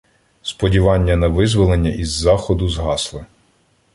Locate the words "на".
1.15-1.27